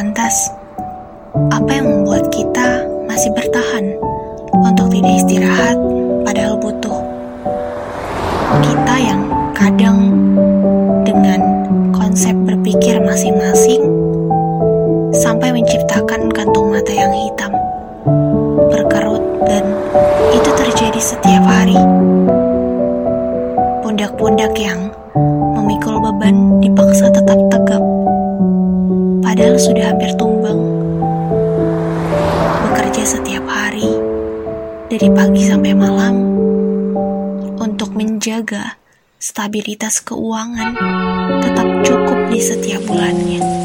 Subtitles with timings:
[0.00, 0.48] Lantas,
[1.52, 3.84] apa yang membuat kita masih bertahan
[4.64, 5.76] untuk tidak istirahat
[6.24, 7.04] padahal butuh?
[8.64, 10.08] Kita yang kadang
[11.04, 11.44] dengan
[11.92, 13.84] konsep berpikir masing-masing
[15.20, 17.52] sampai menciptakan kantung mata yang hitam,
[18.72, 19.68] berkerut dan
[20.32, 21.76] itu terjadi setiap hari.
[23.84, 24.80] Pundak-pundak yang
[25.60, 26.89] memikul beban tegap padahal
[29.60, 30.56] sudah hampir tumbang.
[32.64, 33.92] Bekerja setiap hari,
[34.88, 36.16] dari pagi sampai malam,
[37.60, 38.80] untuk menjaga
[39.20, 40.72] stabilitas keuangan
[41.44, 43.59] tetap cukup di setiap bulannya.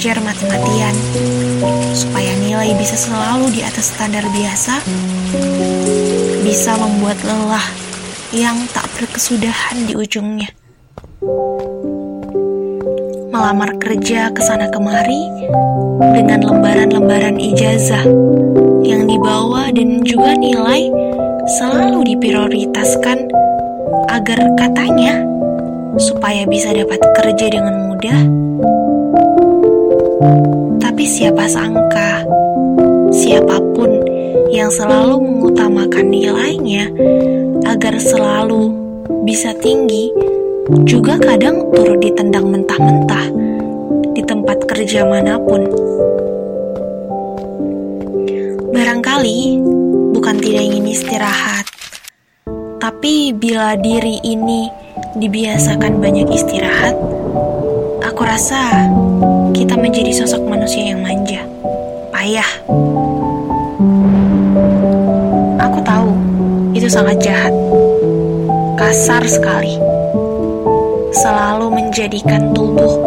[0.00, 0.96] Belajar mati-matian
[1.92, 4.80] supaya nilai bisa selalu di atas standar biasa
[6.40, 7.68] bisa membuat lelah
[8.32, 10.56] yang tak berkesudahan di ujungnya.
[13.28, 15.20] Melamar kerja ke sana kemari
[16.16, 18.08] dengan lembaran-lembaran ijazah
[18.80, 20.88] yang dibawa dan juga nilai
[21.60, 23.28] selalu diprioritaskan
[24.08, 25.28] agar katanya
[26.00, 28.20] supaya bisa dapat kerja dengan mudah.
[31.00, 32.28] Tapi siapa sangka
[33.08, 33.88] siapa pun
[34.52, 36.92] yang selalu mengutamakan nilainya
[37.64, 38.68] agar selalu
[39.24, 40.12] bisa tinggi
[40.84, 43.32] juga kadang turut ditendang mentah-mentah
[44.12, 45.64] di tempat kerja mana pun.
[48.68, 49.56] Barangkali
[50.12, 51.64] bukan tidak ingin istirahat,
[52.76, 54.68] tapi bila diri ini
[55.16, 56.92] dibiasakan banyak istirahat,
[58.04, 58.84] aku rasa
[59.50, 61.42] kita menjadi sosok manusia yang manja,
[62.14, 62.50] payah.
[65.58, 66.10] Aku tahu
[66.72, 67.54] itu sangat jahat,
[68.78, 69.76] kasar sekali,
[71.14, 72.98] selalu menjadikan tubuh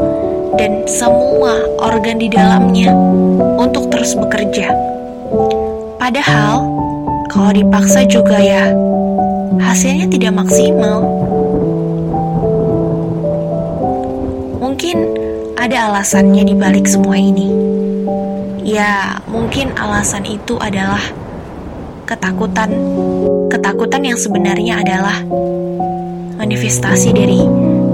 [0.60, 2.94] dan semua organ di dalamnya
[3.58, 4.70] untuk terus bekerja.
[5.98, 6.68] Padahal,
[7.32, 8.70] kalau dipaksa juga ya,
[9.58, 11.02] hasilnya tidak maksimal.
[15.64, 17.48] Ada alasannya di balik semua ini.
[18.68, 21.00] Ya, mungkin alasan itu adalah
[22.04, 22.68] ketakutan.
[23.48, 25.24] Ketakutan yang sebenarnya adalah
[26.36, 27.48] manifestasi dari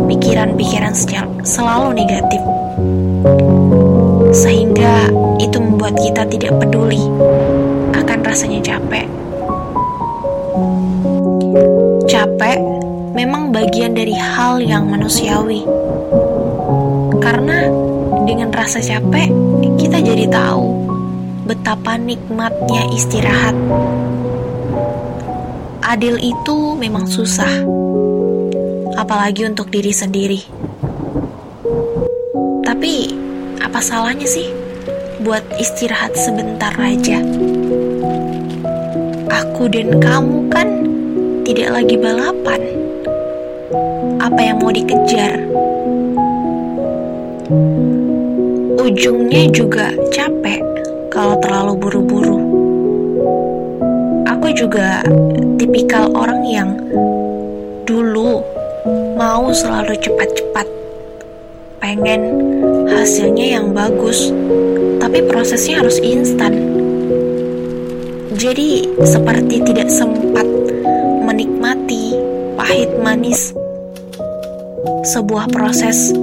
[0.09, 0.97] pikiran-pikiran
[1.45, 2.41] selalu negatif.
[4.33, 7.05] Sehingga itu membuat kita tidak peduli
[7.93, 9.05] akan rasanya capek.
[12.09, 12.57] Capek
[13.13, 15.61] memang bagian dari hal yang manusiawi.
[17.29, 17.69] Karena
[18.25, 19.29] dengan rasa capek,
[19.77, 20.65] kita jadi tahu
[21.45, 23.53] betapa nikmatnya istirahat.
[25.85, 27.69] Adil itu memang susah,
[28.97, 30.41] apalagi untuk diri sendiri.
[32.65, 33.13] Tapi,
[33.61, 34.49] apa salahnya sih
[35.21, 37.21] buat istirahat sebentar aja?
[39.29, 40.69] Aku dan kamu kan
[41.45, 42.61] tidak lagi balapan.
[44.17, 45.58] Apa yang mau dikejar?
[48.77, 50.61] Ujungnya juga capek
[51.09, 52.37] kalau terlalu buru-buru.
[54.29, 55.01] Aku juga
[55.57, 56.69] tipikal orang yang
[57.89, 58.45] dulu
[59.17, 60.69] mau selalu cepat-cepat.
[61.81, 62.21] Pengen
[62.93, 64.29] hasilnya yang bagus,
[65.01, 66.53] tapi prosesnya harus instan.
[68.37, 70.45] Jadi seperti tidak sempat
[71.25, 72.13] menikmati
[72.53, 73.57] pahit manis
[75.09, 76.13] sebuah proses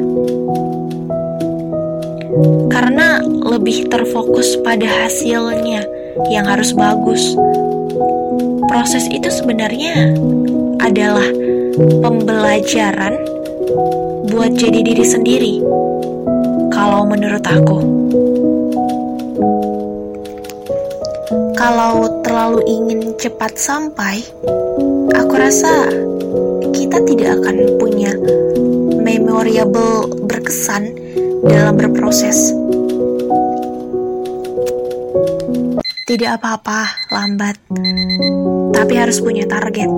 [2.69, 5.87] karena lebih terfokus pada hasilnya
[6.29, 7.37] yang harus bagus.
[8.67, 10.17] Proses itu sebenarnya
[10.83, 11.27] adalah
[11.77, 13.15] pembelajaran
[14.29, 15.55] buat jadi diri sendiri.
[16.75, 17.79] Kalau menurut aku,
[21.57, 24.21] kalau terlalu ingin cepat sampai,
[25.17, 25.89] aku rasa
[26.77, 28.13] kita tidak akan punya
[29.01, 30.93] memorable berkesan
[31.47, 32.53] dalam berproses.
[36.07, 37.59] Tidak apa-apa lambat,
[38.71, 39.91] tapi harus punya target.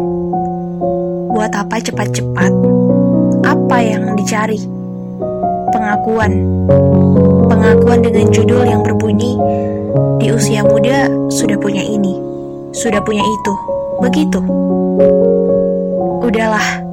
[1.32, 2.52] Buat apa cepat-cepat?
[3.44, 4.60] Apa yang dicari?
[5.68, 6.32] Pengakuan.
[7.52, 9.36] Pengakuan dengan judul yang berbunyi,
[10.16, 12.16] di usia muda sudah punya ini,
[12.72, 13.54] sudah punya itu.
[13.98, 14.38] begitu.
[16.22, 16.86] Udahlah,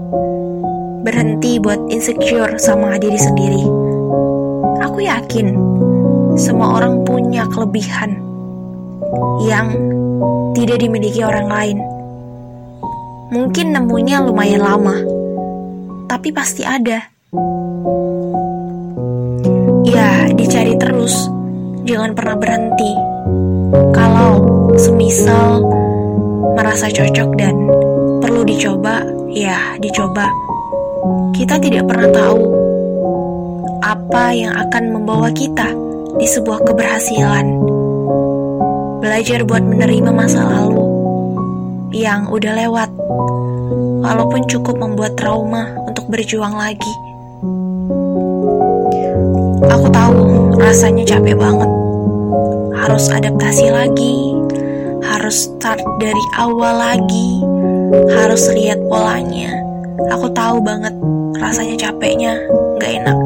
[1.05, 3.84] berhenti buat insecure sama diri sendiri.
[4.85, 5.57] Aku yakin
[6.37, 8.21] semua orang punya kelebihan
[9.41, 9.73] yang
[10.53, 11.77] tidak dimiliki orang lain.
[13.33, 15.01] Mungkin nemunya lumayan lama,
[16.05, 17.01] tapi pasti ada.
[19.89, 21.17] Ya, dicari terus,
[21.89, 22.93] jangan pernah berhenti.
[23.89, 24.45] Kalau
[24.77, 25.65] semisal
[26.53, 27.57] merasa cocok dan
[28.21, 29.01] perlu dicoba,
[29.33, 30.29] ya dicoba.
[31.33, 32.54] Kita tidak pernah tahu
[33.83, 35.71] apa yang akan membawa kita
[36.15, 37.47] di sebuah keberhasilan.
[39.03, 40.81] Belajar buat menerima masa lalu
[41.95, 42.89] yang udah lewat,
[44.03, 46.93] walaupun cukup membuat trauma untuk berjuang lagi.
[49.71, 50.21] Aku tahu
[50.59, 51.71] rasanya capek banget,
[52.83, 54.35] harus adaptasi lagi,
[55.03, 57.29] harus start dari awal lagi,
[58.11, 59.55] harus lihat polanya.
[60.11, 60.93] Aku tahu banget
[61.39, 62.35] rasanya capeknya,
[62.81, 63.17] gak enak.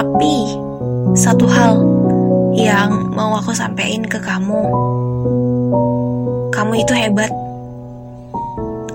[0.00, 0.56] Tapi
[1.12, 1.76] satu hal
[2.56, 4.56] yang mau aku sampaikan ke kamu,
[6.56, 7.28] kamu itu hebat.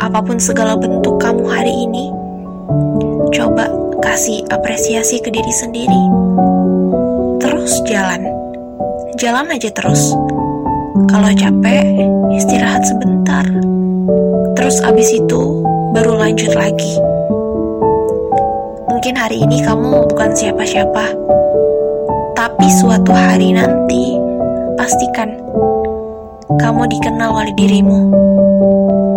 [0.02, 2.10] Apa pun segala bentuk kamu hari ini,
[3.38, 3.70] coba
[4.02, 6.04] kasih apresiasi ke diri sendiri.
[7.38, 8.26] Terus jalan,
[9.22, 10.10] jalan aja terus.
[11.06, 11.86] Kalau capek,
[12.34, 13.46] istirahat sebentar.
[14.58, 15.62] Terus abis itu
[15.94, 16.98] baru lanjut lagi.
[19.06, 21.14] Mungkin hari ini kamu bukan siapa-siapa,
[22.34, 24.18] tapi suatu hari nanti
[24.74, 25.30] pastikan
[26.58, 28.10] kamu dikenal oleh dirimu.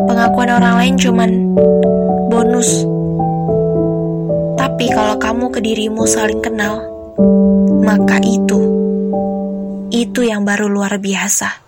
[0.04, 1.30] Pengakuan orang lain cuman
[2.28, 2.84] bonus.
[4.60, 6.84] Tapi kalau kamu ke dirimu saling kenal,
[7.80, 8.60] maka itu
[9.88, 11.67] itu yang baru luar biasa.